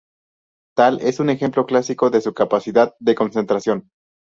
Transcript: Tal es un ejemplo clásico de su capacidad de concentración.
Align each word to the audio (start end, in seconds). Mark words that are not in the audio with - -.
Tal 0.75 0.99
es 1.01 1.19
un 1.19 1.29
ejemplo 1.29 1.67
clásico 1.67 2.09
de 2.09 2.21
su 2.21 2.33
capacidad 2.33 2.95
de 2.99 3.13
concentración. 3.13 3.91